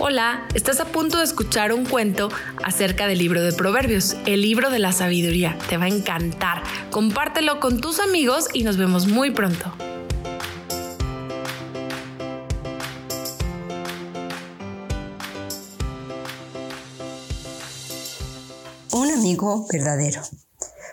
[0.00, 2.28] Hola, estás a punto de escuchar un cuento
[2.62, 5.58] acerca del libro de Proverbios, el libro de la sabiduría.
[5.68, 6.62] Te va a encantar.
[6.92, 9.74] Compártelo con tus amigos y nos vemos muy pronto.
[18.92, 20.22] Un amigo verdadero,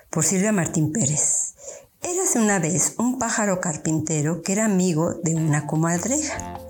[0.09, 1.53] por Silvia Martín Pérez.
[2.01, 6.64] Érase una vez un pájaro carpintero que era amigo de una comadreja.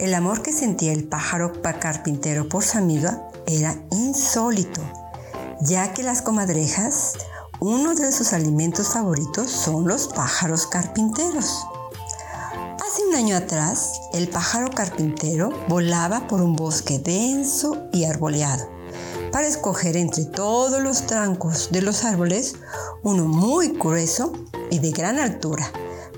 [0.00, 4.80] El amor que sentía el pájaro carpintero por su amiga era insólito,
[5.60, 7.14] ya que las comadrejas,
[7.60, 11.66] uno de sus alimentos favoritos son los pájaros carpinteros.
[12.84, 18.68] Hace un año atrás, el pájaro carpintero volaba por un bosque denso y arboleado
[19.34, 22.54] para escoger entre todos los troncos de los árboles
[23.02, 24.32] uno muy grueso
[24.70, 25.72] y de gran altura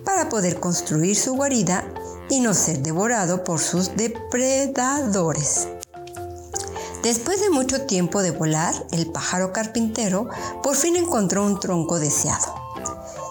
[0.04, 1.84] para poder construir su guarida
[2.28, 5.68] y no ser devorado por sus depredadores.
[7.02, 10.28] Después de mucho tiempo de volar, el pájaro carpintero
[10.62, 12.52] por fin encontró un tronco deseado.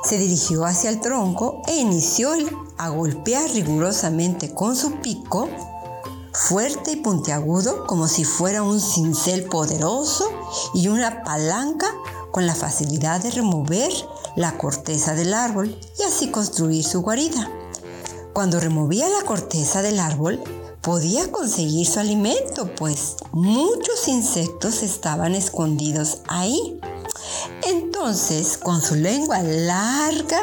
[0.06, 2.30] Se dirigió hacia el tronco e inició
[2.78, 5.50] a golpear rigurosamente con su pico,
[6.32, 10.30] fuerte y puntiagudo, como si fuera un cincel poderoso
[10.74, 11.88] y una palanca
[12.32, 13.92] con la facilidad de remover
[14.36, 17.50] la corteza del árbol y así construir su guarida.
[18.36, 20.44] Cuando removía la corteza del árbol,
[20.81, 26.78] podía conseguir su alimento, pues muchos insectos estaban escondidos ahí.
[27.63, 30.41] Entonces, con su lengua larga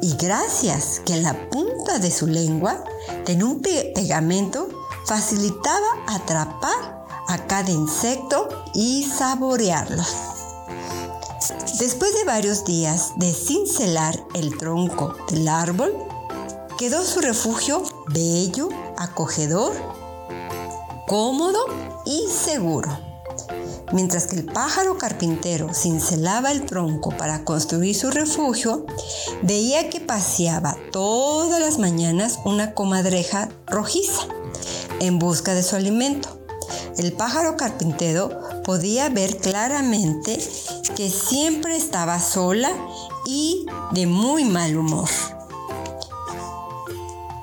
[0.00, 2.82] y gracias que en la punta de su lengua
[3.26, 4.70] tenía un pegamento,
[5.04, 10.08] facilitaba atrapar a cada insecto y saborearlos.
[11.78, 15.92] Después de varios días de cincelar el tronco del árbol,
[16.80, 19.74] quedó su refugio bello, acogedor,
[21.06, 21.58] cómodo
[22.06, 22.98] y seguro.
[23.92, 28.86] Mientras que el pájaro carpintero cincelaba el tronco para construir su refugio,
[29.42, 34.22] veía que paseaba todas las mañanas una comadreja rojiza
[35.00, 36.40] en busca de su alimento.
[36.96, 38.30] El pájaro carpintero
[38.64, 40.38] podía ver claramente
[40.96, 42.72] que siempre estaba sola
[43.26, 45.10] y de muy mal humor.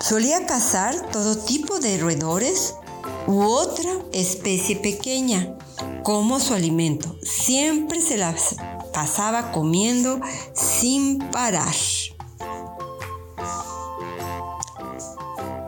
[0.07, 2.75] Solía cazar todo tipo de roedores
[3.27, 5.57] u otra especie pequeña
[6.01, 7.17] como su alimento.
[7.21, 8.55] Siempre se las
[8.93, 10.21] pasaba comiendo
[10.53, 11.75] sin parar.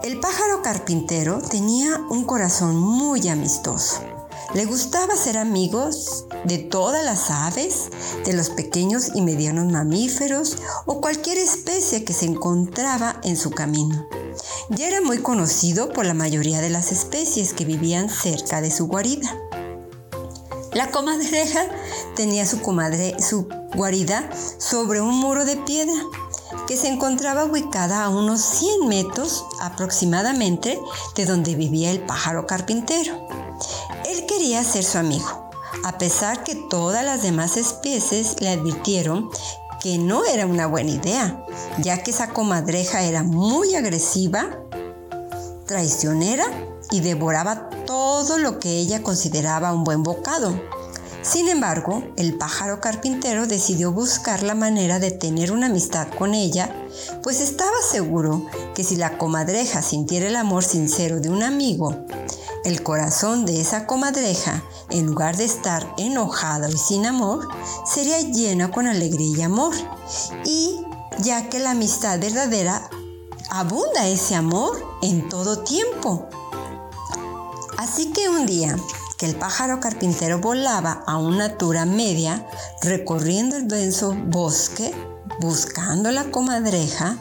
[0.04, 4.02] El pájaro carpintero tenía un corazón muy amistoso.
[4.54, 7.90] Le gustaba ser amigos de todas las aves,
[8.24, 14.08] de los pequeños y medianos mamíferos o cualquier especie que se encontraba en su camino.
[14.70, 18.88] Ya era muy conocido por la mayoría de las especies que vivían cerca de su
[18.88, 19.36] guarida.
[20.74, 21.62] La comadreja
[22.16, 22.58] tenía su,
[23.20, 25.94] su guarida sobre un muro de piedra
[26.68, 30.80] que se encontraba ubicada a unos 100 metros aproximadamente
[31.16, 33.28] de donde vivía el pájaro carpintero.
[34.06, 35.50] Él quería ser su amigo,
[35.84, 39.30] a pesar que todas las demás especies le advirtieron
[39.82, 41.46] que no era una buena idea,
[41.80, 44.60] ya que esa comadreja era muy agresiva,
[45.66, 46.46] traicionera
[46.92, 50.60] y devoraba todo lo que ella consideraba un buen bocado.
[51.22, 56.74] Sin embargo, el pájaro carpintero decidió buscar la manera de tener una amistad con ella,
[57.22, 62.06] pues estaba seguro que si la comadreja sintiera el amor sincero de un amigo,
[62.66, 67.48] el corazón de esa comadreja, en lugar de estar enojado y sin amor,
[67.86, 69.74] sería lleno con alegría y amor.
[70.46, 70.80] Y
[71.20, 72.90] ya que la amistad verdadera
[73.50, 76.28] abunda ese amor en todo tiempo.
[77.78, 78.76] Así que un día
[79.18, 82.48] que el pájaro carpintero volaba a una altura media,
[82.82, 84.94] recorriendo el denso bosque,
[85.40, 87.18] buscando la comadreja,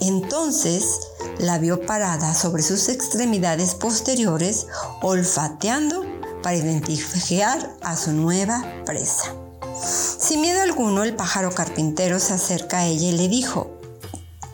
[0.00, 1.00] entonces
[1.38, 4.66] la vio parada sobre sus extremidades posteriores,
[5.02, 6.04] olfateando
[6.42, 9.34] para identificar a su nueva presa.
[9.82, 13.70] Sin miedo alguno, el pájaro carpintero se acerca a ella y le dijo,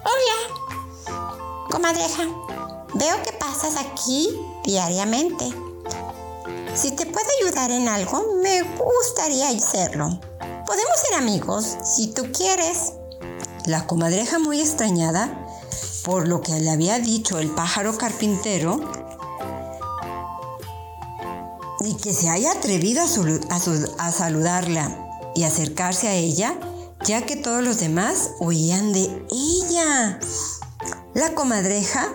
[0.05, 2.25] Hola, comadreja,
[2.95, 4.29] veo que pasas aquí
[4.65, 5.45] diariamente.
[6.75, 10.21] Si te puedo ayudar en algo, me gustaría hacerlo.
[10.67, 12.93] Podemos ser amigos si tú quieres.
[13.67, 15.47] La comadreja muy extrañada
[16.05, 18.81] por lo que le había dicho el pájaro carpintero
[21.81, 26.57] y que se haya atrevido a, saludarla y acercarse a ella,
[27.05, 30.21] ya que todos los demás huían de ella.
[31.15, 32.13] La comadreja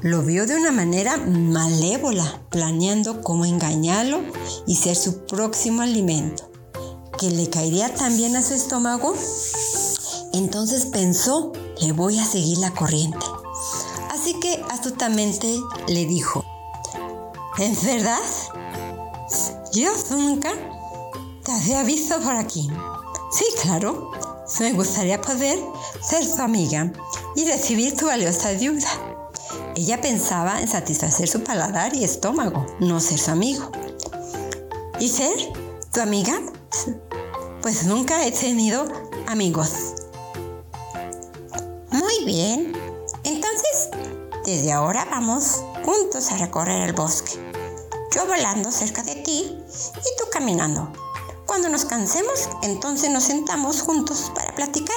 [0.00, 4.20] lo vio de una manera malévola, planeando cómo engañarlo
[4.66, 6.50] y ser su próximo alimento,
[7.16, 9.14] que le caería también a su estómago.
[10.32, 13.24] Entonces pensó, le voy a seguir la corriente.
[14.10, 16.44] Así que astutamente le dijo,
[17.58, 18.18] ¿en verdad?
[19.72, 20.52] Yo nunca
[21.44, 22.68] te había visto por aquí.
[23.30, 24.10] Sí, claro,
[24.60, 25.58] me gustaría poder
[26.00, 26.92] ser su amiga
[27.36, 28.88] y recibir tu valiosa ayuda.
[29.76, 33.70] Ella pensaba en satisfacer su paladar y estómago, no ser su amigo.
[34.98, 35.32] ¿Y ser
[35.92, 36.40] tu amiga?
[37.62, 38.88] Pues nunca he tenido
[39.26, 39.70] amigos.
[42.18, 42.72] Muy bien.
[43.22, 43.90] Entonces,
[44.44, 47.32] desde ahora vamos juntos a recorrer el bosque.
[48.12, 50.92] Yo volando cerca de ti y tú caminando.
[51.46, 54.96] Cuando nos cansemos, entonces nos sentamos juntos para platicar.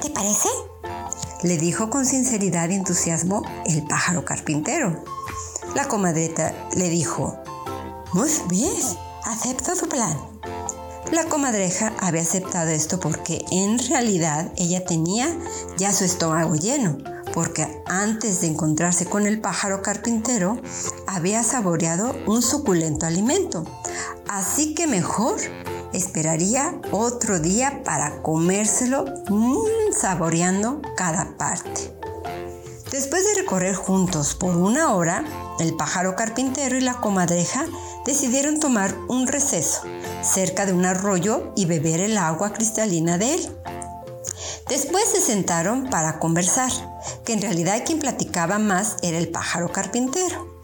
[0.00, 0.48] ¿Te parece?
[1.42, 5.02] Le dijo con sinceridad y entusiasmo el pájaro carpintero.
[5.74, 7.36] La comadreta le dijo,
[8.12, 8.76] Muy bien,
[9.24, 10.16] acepto tu plan.
[11.12, 15.36] La comadreja había aceptado esto porque en realidad ella tenía
[15.76, 16.98] ya su estómago lleno,
[17.34, 20.60] porque antes de encontrarse con el pájaro carpintero
[21.08, 23.64] había saboreado un suculento alimento.
[24.28, 25.40] Así que mejor
[25.92, 31.92] esperaría otro día para comérselo mm, saboreando cada parte.
[32.92, 35.24] Después de recorrer juntos por una hora,
[35.60, 37.66] el pájaro carpintero y la comadreja
[38.04, 39.82] decidieron tomar un receso
[40.22, 43.56] cerca de un arroyo y beber el agua cristalina de él.
[44.68, 46.70] Después se sentaron para conversar,
[47.24, 50.60] que en realidad quien platicaba más era el pájaro carpintero.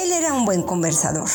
[0.00, 1.28] Él era un buen conversador,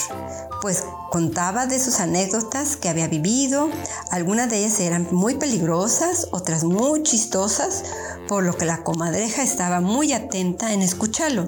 [0.61, 3.69] pues contaba de sus anécdotas que había vivido,
[4.11, 7.83] algunas de ellas eran muy peligrosas, otras muy chistosas,
[8.27, 11.47] por lo que la comadreja estaba muy atenta en escucharlo,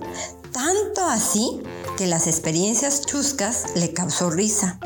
[0.57, 1.61] tanto así
[1.97, 4.79] que las experiencias chuscas le causó risa.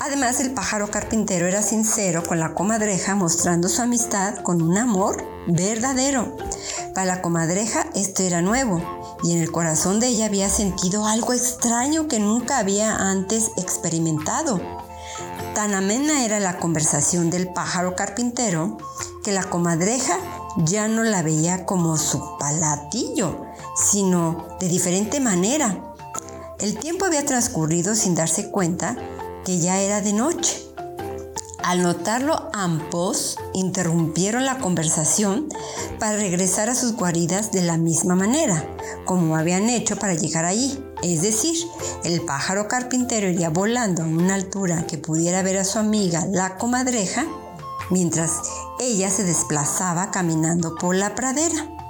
[0.00, 5.24] Además, el pájaro carpintero era sincero con la comadreja, mostrando su amistad con un amor
[5.46, 6.36] verdadero.
[6.94, 8.82] Para la comadreja esto era nuevo
[9.22, 14.60] y en el corazón de ella había sentido algo extraño que nunca había antes experimentado.
[15.54, 18.76] Tan amena era la conversación del pájaro carpintero
[19.24, 20.18] que la comadreja
[20.58, 25.94] ya no la veía como su palatillo, sino de diferente manera.
[26.58, 28.96] El tiempo había transcurrido sin darse cuenta
[29.44, 30.62] que ya era de noche.
[31.64, 35.48] Al notarlo, ambos interrumpieron la conversación
[36.00, 38.66] para regresar a sus guaridas de la misma manera,
[39.04, 40.82] como habían hecho para llegar allí.
[41.02, 41.56] Es decir,
[42.04, 46.56] el pájaro carpintero iría volando a una altura que pudiera ver a su amiga la
[46.58, 47.26] comadreja,
[47.90, 48.40] mientras
[48.80, 51.81] ella se desplazaba caminando por la pradera.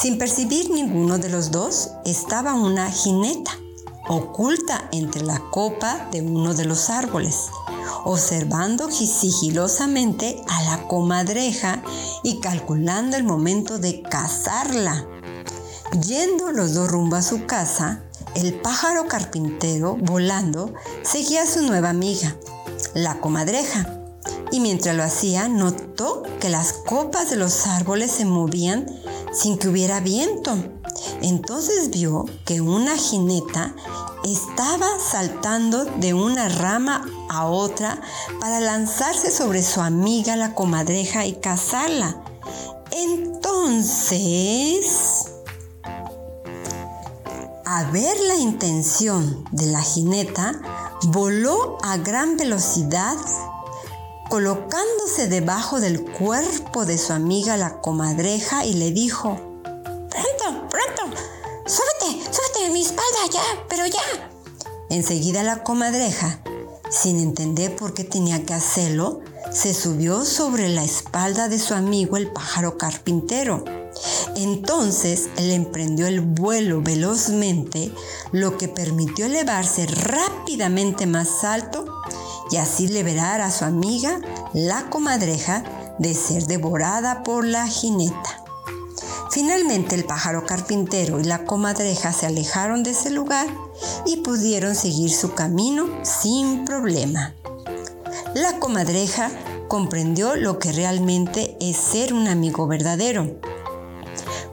[0.00, 3.50] Sin percibir ninguno de los dos, estaba una jineta
[4.08, 7.50] oculta entre la copa de uno de los árboles,
[8.04, 11.82] observando sigilosamente a la comadreja
[12.24, 15.06] y calculando el momento de cazarla.
[16.06, 18.02] Yendo los dos rumbo a su casa,
[18.34, 20.72] el pájaro carpintero, volando,
[21.02, 22.36] seguía a su nueva amiga,
[22.94, 23.99] la comadreja.
[24.52, 28.86] Y mientras lo hacía, notó que las copas de los árboles se movían
[29.32, 30.56] sin que hubiera viento.
[31.22, 33.74] Entonces vio que una jineta
[34.24, 38.00] estaba saltando de una rama a otra
[38.40, 42.22] para lanzarse sobre su amiga la comadreja y cazarla.
[42.90, 44.84] Entonces,
[47.64, 50.60] a ver la intención de la jineta,
[51.04, 53.16] voló a gran velocidad,
[54.30, 59.34] colocándose debajo del cuerpo de su amiga la comadreja y le dijo,
[59.64, 61.16] pronto, pronto,
[61.66, 64.30] súbete, súbete en mi espalda ya, pero ya.
[64.88, 66.40] Enseguida la comadreja,
[66.90, 69.20] sin entender por qué tenía que hacerlo,
[69.50, 73.64] se subió sobre la espalda de su amigo el pájaro carpintero.
[74.36, 77.92] Entonces él emprendió el vuelo velozmente,
[78.30, 81.84] lo que permitió elevarse rápidamente más alto
[82.50, 84.20] y así liberar a su amiga,
[84.52, 85.62] la comadreja,
[85.98, 88.42] de ser devorada por la jineta.
[89.30, 93.46] Finalmente el pájaro carpintero y la comadreja se alejaron de ese lugar
[94.04, 97.34] y pudieron seguir su camino sin problema.
[98.34, 99.30] La comadreja
[99.68, 103.38] comprendió lo que realmente es ser un amigo verdadero,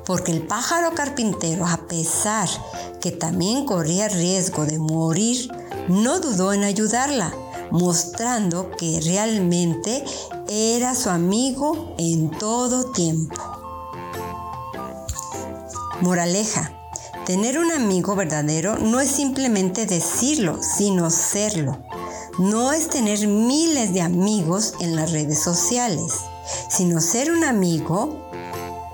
[0.06, 2.48] porque el pájaro carpintero, a pesar
[3.02, 5.52] que también corría riesgo de morir,
[5.88, 7.34] no dudó en ayudarla,
[7.72, 10.04] mostrando que realmente
[10.48, 13.36] era su amigo en todo tiempo.
[16.02, 16.78] Moraleja,
[17.28, 21.78] Tener un amigo verdadero no es simplemente decirlo, sino serlo.
[22.40, 26.14] No es tener miles de amigos en las redes sociales,
[26.70, 28.16] sino ser un amigo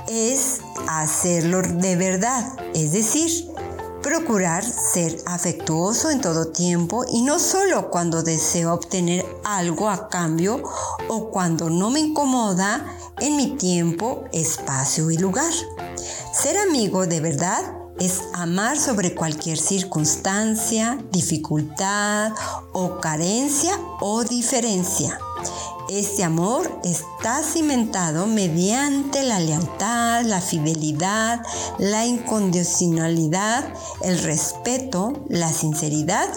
[0.07, 3.51] es hacerlo de verdad, es decir,
[4.13, 10.61] procurar ser afectuoso en todo tiempo y no solo cuando deseo obtener algo a cambio
[11.09, 12.85] o cuando no me incomoda
[13.19, 15.51] en mi tiempo, espacio y lugar.
[16.31, 17.63] Ser amigo de verdad
[17.99, 22.33] es amar sobre cualquier circunstancia, dificultad
[22.71, 25.17] o carencia o diferencia.
[25.95, 31.45] Este amor está cimentado mediante la lealtad, la fidelidad,
[31.77, 33.63] la incondicionalidad,
[34.01, 36.27] el respeto, la sinceridad,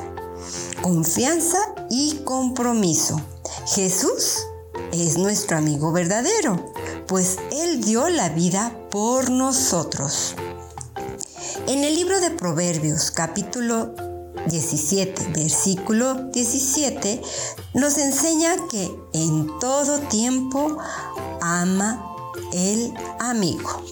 [0.83, 1.57] confianza
[1.89, 3.19] y compromiso.
[3.67, 4.41] Jesús
[4.93, 6.63] es nuestro amigo verdadero,
[7.07, 10.35] pues Él dio la vida por nosotros.
[11.67, 14.16] En el libro de Proverbios capítulo
[14.49, 17.21] 17, versículo 17,
[17.75, 20.79] nos enseña que en todo tiempo
[21.41, 22.05] ama
[22.53, 23.83] el amigo.